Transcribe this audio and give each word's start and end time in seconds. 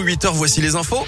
bientôt 0.00 0.02
8h, 0.02 0.32
voici 0.34 0.60
les 0.60 0.74
infos. 0.74 1.04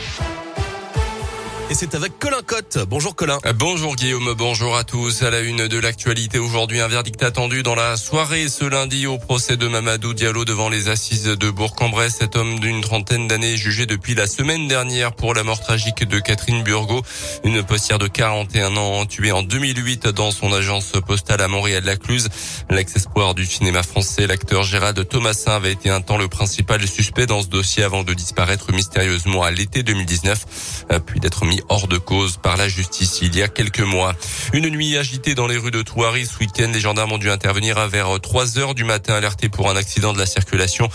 Et 1.70 1.74
c'est 1.74 1.94
avec 1.94 2.18
Colin 2.18 2.42
Cotte. 2.46 2.78
Bonjour 2.86 3.16
Colin. 3.16 3.38
Bonjour 3.54 3.96
Guillaume, 3.96 4.34
bonjour 4.36 4.76
à 4.76 4.84
tous. 4.84 5.22
À 5.22 5.30
la 5.30 5.40
une 5.40 5.66
de 5.66 5.78
l'actualité 5.78 6.38
aujourd'hui, 6.38 6.80
un 6.80 6.88
verdict 6.88 7.22
attendu 7.22 7.62
dans 7.62 7.74
la 7.74 7.96
soirée 7.96 8.48
ce 8.50 8.66
lundi 8.66 9.06
au 9.06 9.16
procès 9.16 9.56
de 9.56 9.66
Mamadou 9.66 10.12
Diallo 10.12 10.44
devant 10.44 10.68
les 10.68 10.90
assises 10.90 11.24
de 11.24 11.50
Bourg-en-Bresse. 11.50 12.16
Cet 12.18 12.36
homme 12.36 12.60
d'une 12.60 12.82
trentaine 12.82 13.28
d'années 13.28 13.56
jugé 13.56 13.86
depuis 13.86 14.14
la 14.14 14.26
semaine 14.26 14.68
dernière 14.68 15.14
pour 15.14 15.32
la 15.32 15.42
mort 15.42 15.58
tragique 15.58 16.04
de 16.06 16.18
Catherine 16.20 16.62
Burgot, 16.62 17.02
une 17.44 17.62
postière 17.62 17.98
de 17.98 18.08
41 18.08 18.76
ans 18.76 19.06
tuée 19.06 19.32
en 19.32 19.42
2008 19.42 20.08
dans 20.08 20.32
son 20.32 20.52
agence 20.52 20.92
postale 21.06 21.40
à 21.40 21.48
Montréal-Lacluse. 21.48 22.28
L'ex-espoir 22.68 23.34
du 23.34 23.46
cinéma 23.46 23.82
français, 23.82 24.26
l'acteur 24.26 24.64
Gérald 24.64 25.08
Thomasin 25.08 25.52
avait 25.52 25.72
été 25.72 25.88
un 25.88 26.02
temps 26.02 26.18
le 26.18 26.28
principal 26.28 26.86
suspect 26.86 27.24
dans 27.26 27.40
ce 27.40 27.48
dossier 27.48 27.84
avant 27.84 28.02
de 28.02 28.12
disparaître 28.12 28.70
mystérieusement 28.72 29.42
à 29.42 29.50
l'été 29.50 29.82
2019, 29.82 30.86
puis 31.06 31.20
d'être 31.20 31.46
hors 31.68 31.88
de 31.88 31.98
cause 31.98 32.36
par 32.36 32.56
la 32.56 32.68
justice 32.68 33.18
il 33.22 33.36
y 33.36 33.42
a 33.42 33.48
quelques 33.48 33.80
mois. 33.80 34.14
Une 34.52 34.68
nuit 34.68 34.96
agitée 34.96 35.34
dans 35.34 35.46
les 35.46 35.56
rues 35.56 35.70
de 35.70 35.82
Touari 35.82 36.26
ce 36.26 36.38
week-end. 36.38 36.70
Les 36.72 36.80
gendarmes 36.80 37.12
ont 37.12 37.18
dû 37.18 37.30
intervenir 37.30 37.86
vers 37.88 38.20
3 38.20 38.58
heures 38.58 38.74
du 38.74 38.84
matin 38.84 39.14
alertés 39.14 39.48
pour 39.48 39.70
un 39.70 39.76
accident 39.76 40.12
de 40.12 40.18
la 40.18 40.26
circulation. 40.26 40.88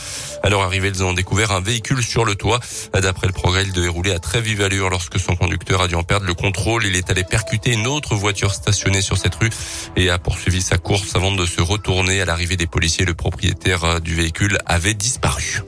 À 0.44 0.50
leur 0.50 0.62
arrivée, 0.62 0.90
ils 0.90 1.04
ont 1.04 1.14
découvert 1.14 1.52
un 1.52 1.62
véhicule 1.62 2.04
sur 2.04 2.26
le 2.26 2.36
toit. 2.36 2.60
D'après 2.94 3.28
le 3.28 3.34
progrès, 3.34 3.64
il 3.64 3.74
devait 3.74 3.88
rouler 3.88 4.12
à 4.12 4.20
très 4.20 4.42
vive 4.42 4.62
allure 4.62 4.90
lorsque 4.90 5.20
son 5.20 5.36
conducteur 5.36 5.82
a 5.82 5.88
dû 5.88 5.96
en 5.96 6.04
perdre 6.04 6.26
le 6.26 6.34
contrôle. 6.34 6.86
Il 6.86 6.96
est 6.96 7.10
allé 7.10 7.24
percuter 7.24 7.74
une 7.74 7.88
autre 7.88 8.16
voiture 8.16 8.54
stationnée 8.54 9.02
sur 9.02 9.18
cette 9.18 9.36
rue 9.36 9.50
et 9.96 10.10
a 10.10 10.18
poursuivi 10.18 10.62
sa 10.62 10.78
course 10.78 11.16
avant 11.16 11.32
de 11.32 11.46
se 11.46 11.62
retourner. 11.62 12.22
À 12.22 12.26
l'arrivée 12.26 12.58
des 12.58 12.68
policiers, 12.68 13.06
le 13.06 13.14
propriétaire 13.14 14.02
du 14.02 14.16
véhicule 14.16 14.58
avait 14.66 14.94
disparu. 14.94 15.62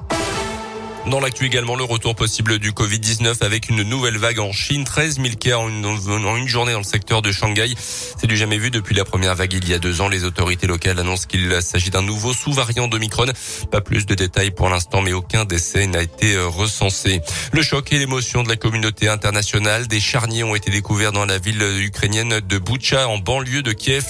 Dans 1.08 1.20
l'actu 1.20 1.46
également, 1.46 1.76
le 1.76 1.84
retour 1.84 2.16
possible 2.16 2.60
du 2.60 2.72
Covid-19 2.74 3.44
avec 3.44 3.70
une 3.70 3.82
nouvelle 3.82 4.18
vague 4.18 4.40
en 4.40 4.52
Chine. 4.52 4.84
13 4.84 5.16
000 5.16 5.30
cas 5.40 5.58
en 5.58 5.68
une, 5.68 6.48
journée 6.48 6.74
dans 6.74 6.78
le 6.78 6.84
secteur 6.84 7.24
de 7.24 7.32
Shanghai. 7.32 7.74
C'est 7.76 8.28
du 8.28 8.38
jamais 8.38 8.60
vu 8.60 8.70
depuis 8.70 8.94
la 8.94 9.04
première 9.04 9.34
vague 9.34 9.54
il 9.54 9.68
y 9.68 9.74
a 9.74 9.80
deux 9.80 10.02
ans. 10.02 10.08
Les 10.08 10.26
autorités 10.26 10.68
locales 10.68 11.00
annoncent 11.00 11.26
qu'il 11.28 11.60
s'agit 11.62 11.90
d'un 11.90 12.04
nouveau 12.04 12.34
sous-variant 12.34 12.88
d'Omicron. 12.88 13.26
Pas 13.72 13.82
plus 13.82 14.06
de 14.06 14.14
détails 14.14 14.52
pour 14.52 14.70
l'instant, 14.70 15.02
mais 15.02 15.12
aucun 15.12 15.44
décès 15.44 15.88
n'a 15.88 16.04
été 16.04 16.36
euh, 16.36 16.48
recensé. 16.48 17.22
Le 17.52 17.64
choc 17.64 17.92
et 17.92 17.98
l'émotion 17.98 18.44
de 18.44 18.50
la 18.50 18.56
communauté 18.56 19.08
internationale. 19.10 19.88
Des 19.88 20.00
charniers 20.00 20.44
ont 20.44 20.56
été 20.56 20.70
découverts 20.70 21.14
dans 21.14 21.26
la 21.26 21.40
ville 21.40 21.64
ukrainienne 21.80 22.42
de 22.42 22.58
Boucha, 22.60 23.08
en 23.08 23.18
banlieue 23.18 23.64
de 23.64 23.72
Kiev. 23.74 24.06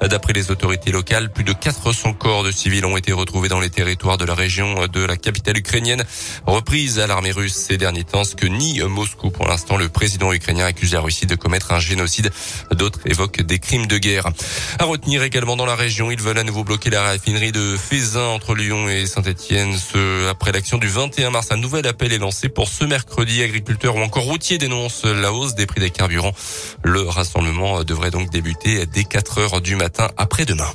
D'après 0.00 0.32
les 0.32 0.50
autorités 0.50 0.90
locales, 0.90 1.32
plus 1.32 1.44
de 1.44 1.52
400 1.52 2.14
corps 2.14 2.42
de 2.42 2.50
civils 2.50 2.84
ont 2.84 2.96
été 2.96 3.12
retrouvés 3.12 3.48
dans 3.48 3.60
les 3.60 3.70
territoires 3.70 4.18
de 4.18 4.24
la 4.24 4.34
région 4.34 4.88
de 4.88 5.00
la 5.04 5.16
capitale 5.16 5.56
ukrainienne 5.56 6.04
reprise 6.46 6.98
à 6.98 7.06
l'armée 7.06 7.32
russe 7.32 7.54
ces 7.54 7.78
derniers 7.78 8.04
temps, 8.04 8.24
ce 8.24 8.34
que 8.34 8.46
nie 8.46 8.80
Moscou. 8.82 9.30
Pour 9.30 9.46
l'instant, 9.46 9.76
le 9.76 9.88
président 9.88 10.32
ukrainien 10.32 10.66
accuse 10.66 10.92
la 10.92 11.00
Russie 11.00 11.26
de 11.26 11.34
commettre 11.34 11.72
un 11.72 11.80
génocide. 11.80 12.30
D'autres 12.72 13.00
évoquent 13.06 13.42
des 13.42 13.58
crimes 13.58 13.86
de 13.86 13.98
guerre. 13.98 14.28
À 14.78 14.84
retenir 14.84 15.22
également 15.22 15.56
dans 15.56 15.66
la 15.66 15.74
région, 15.74 16.10
ils 16.10 16.20
veulent 16.20 16.38
à 16.38 16.44
nouveau 16.44 16.64
bloquer 16.64 16.90
la 16.90 17.02
raffinerie 17.02 17.52
de 17.52 17.76
Fézin 17.76 18.26
entre 18.26 18.54
Lyon 18.54 18.88
et 18.88 19.06
Saint-Etienne. 19.06 19.76
Ce, 19.76 20.28
après 20.28 20.52
l'action 20.52 20.78
du 20.78 20.88
21 20.88 21.30
mars, 21.30 21.48
un 21.50 21.56
nouvel 21.56 21.86
appel 21.86 22.12
est 22.12 22.18
lancé 22.18 22.48
pour 22.48 22.68
ce 22.68 22.84
mercredi. 22.84 23.42
Agriculteurs 23.42 23.96
ou 23.96 24.00
encore 24.00 24.24
routiers 24.24 24.58
dénoncent 24.58 25.04
la 25.04 25.32
hausse 25.32 25.54
des 25.54 25.66
prix 25.66 25.80
des 25.80 25.90
carburants. 25.90 26.34
Le 26.82 27.02
rassemblement 27.02 27.84
devrait 27.84 28.10
donc 28.10 28.30
débuter 28.30 28.86
dès 28.86 29.04
4 29.04 29.38
heures 29.38 29.60
du 29.60 29.76
matin 29.76 30.08
après-demain. 30.16 30.72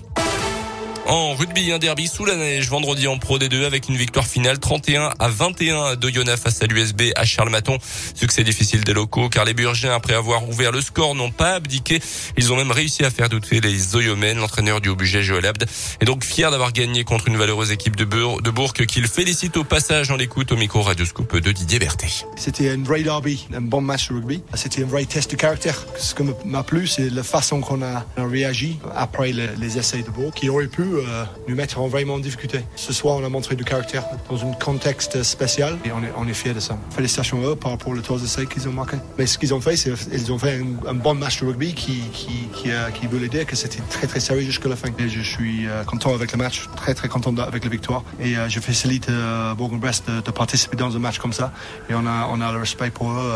En 1.07 1.35
rugby, 1.35 1.71
un 1.71 1.79
derby 1.79 2.05
sous 2.05 2.25
la 2.25 2.35
neige 2.35 2.69
vendredi 2.69 3.07
en 3.07 3.17
Pro 3.17 3.39
D2 3.39 3.63
avec 3.63 3.87
une 3.87 3.95
victoire 3.95 4.27
finale 4.27 4.59
31 4.59 5.13
à 5.19 5.29
21 5.29 5.95
de 5.95 6.09
Yona 6.09 6.35
face 6.35 6.61
à 6.61 6.65
l'USB 6.65 7.13
à 7.15 7.23
Charles 7.23 7.49
Maton. 7.49 7.77
Succès 8.13 8.43
difficile 8.43 8.83
des 8.83 8.91
locaux 8.91 9.29
car 9.29 9.45
les 9.45 9.53
Burgiens, 9.53 9.93
après 9.93 10.15
avoir 10.15 10.49
ouvert 10.49 10.73
le 10.73 10.81
score, 10.81 11.15
n'ont 11.15 11.31
pas 11.31 11.53
abdiqué. 11.53 12.01
Ils 12.35 12.51
ont 12.51 12.57
même 12.57 12.71
réussi 12.71 13.05
à 13.05 13.09
faire 13.09 13.29
douter 13.29 13.61
les 13.61 13.95
Oyomen. 13.95 14.37
L'entraîneur 14.37 14.81
du 14.81 14.93
budget 14.95 15.23
Joël 15.23 15.45
Abd 15.45 15.65
est 16.01 16.05
donc 16.05 16.25
fier 16.25 16.51
d'avoir 16.51 16.73
gagné 16.73 17.05
contre 17.05 17.29
une 17.29 17.37
valeureuse 17.37 17.71
équipe 17.71 17.95
de, 17.95 18.03
Bourg, 18.03 18.41
de 18.41 18.49
Bourg 18.49 18.73
qu'il 18.73 19.07
félicite 19.07 19.55
au 19.55 19.63
passage 19.63 20.11
en 20.11 20.17
l'écoute 20.17 20.51
au 20.51 20.57
micro 20.57 20.81
Radioscope 20.81 21.37
de 21.37 21.51
Didier 21.53 21.79
Berthet. 21.79 22.25
C'était 22.35 22.69
un 22.71 22.83
vrai 22.83 23.03
derby, 23.03 23.47
un 23.53 23.61
bon 23.61 23.79
match 23.79 24.09
de 24.09 24.15
rugby. 24.15 24.43
C'était 24.55 24.83
un 24.83 24.87
vrai 24.87 25.05
test 25.05 25.31
de 25.31 25.37
caractère. 25.37 25.85
Ce 25.97 26.13
qui 26.13 26.23
m'a 26.43 26.63
plu, 26.63 26.85
c'est 26.85 27.09
la 27.09 27.23
façon 27.23 27.61
qu'on 27.61 27.81
a, 27.81 28.05
réagi 28.17 28.77
après 28.93 29.31
les, 29.31 29.47
les 29.57 29.77
essais 29.77 30.01
de 30.01 30.09
Bourg 30.09 30.33
qui 30.33 30.49
auraient 30.49 30.67
pu 30.67 30.96
euh, 30.97 31.23
nous 31.47 31.55
mettre 31.55 31.79
vraiment 31.81 32.15
en 32.15 32.19
difficulté. 32.19 32.61
Ce 32.75 32.93
soir, 32.93 33.17
on 33.17 33.25
a 33.25 33.29
montré 33.29 33.55
du 33.55 33.63
caractère 33.63 34.03
dans 34.29 34.43
un 34.43 34.51
contexte 34.53 35.23
spécial 35.23 35.77
et 35.85 35.91
on 35.91 36.03
est, 36.03 36.11
on 36.17 36.33
fiers 36.33 36.53
de 36.53 36.59
ça. 36.59 36.77
Félicitations 36.91 37.41
à 37.43 37.51
eux 37.51 37.55
par 37.55 37.71
rapport 37.71 37.93
aux 37.93 38.01
trois 38.01 38.21
essais 38.21 38.45
qu'ils 38.45 38.67
ont 38.67 38.73
marqués. 38.73 38.97
Mais 39.17 39.25
ce 39.25 39.37
qu'ils 39.37 39.53
ont 39.53 39.61
fait, 39.61 39.75
c'est 39.77 39.93
qu'ils 39.93 40.31
ont 40.31 40.39
fait 40.39 40.61
un, 40.87 40.93
bon 40.93 41.15
match 41.15 41.41
de 41.41 41.47
rugby 41.47 41.73
qui, 41.73 42.01
qui, 42.11 42.49
qui, 42.53 42.71
euh, 42.71 42.89
veut 43.09 43.27
dire 43.27 43.45
que 43.45 43.55
c'était 43.55 43.81
très 43.89 44.07
très 44.07 44.19
sérieux 44.19 44.43
jusqu'à 44.43 44.69
la 44.69 44.75
fin. 44.75 44.89
Et 44.99 45.09
je 45.09 45.21
suis 45.21 45.67
euh, 45.67 45.83
content 45.83 46.13
avec 46.13 46.31
le 46.31 46.37
match, 46.37 46.67
très 46.75 46.93
très 46.93 47.07
content 47.07 47.35
avec 47.37 47.63
la 47.63 47.69
victoire. 47.69 48.03
Et 48.19 48.35
je 48.47 48.59
félicite 48.59 49.09
Bourg-en-Bresse 49.57 50.03
de, 50.05 50.31
participer 50.31 50.77
dans 50.77 50.95
un 50.95 50.99
match 50.99 51.17
comme 51.17 51.33
ça. 51.33 51.51
Et 51.89 51.93
on 51.93 52.05
a, 52.05 52.51
le 52.51 52.59
respect 52.59 52.91
pour 52.91 53.11
eux 53.11 53.31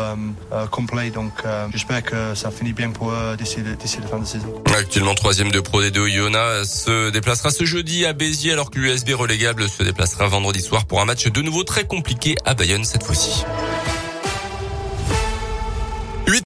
complet. 0.70 1.10
Donc 1.10 1.32
j'espère 1.72 2.02
que 2.02 2.34
ça 2.34 2.50
finit 2.50 2.72
bien 2.72 2.90
pour 2.90 3.10
eux 3.10 3.36
d'ici 3.36 3.58
la 4.00 4.06
fin 4.06 4.18
de 4.18 4.26
saison. 4.26 4.62
Actuellement 4.76 5.14
troisième 5.14 5.50
de 5.50 5.60
Pro 5.60 5.82
D2, 5.82 6.08
Iona 6.08 6.64
se 6.64 7.10
déplacera 7.10 7.50
ce 7.52 7.64
jeudi 7.64 8.04
à 8.06 8.12
Béziers 8.14 8.52
alors 8.52 8.70
que 8.70 8.78
l'USB 8.78 9.10
relégable 9.10 9.68
se 9.68 9.82
déplacera 9.82 10.26
vendredi 10.26 10.60
soir 10.60 10.86
pour 10.86 11.00
un 11.00 11.04
match 11.04 11.28
de 11.28 11.42
nouveau 11.42 11.64
très 11.64 11.86
compliqué 11.86 12.34
à 12.44 12.54
Bayonne 12.54 12.84
cette 12.84 13.04
fois-ci. 13.04 13.44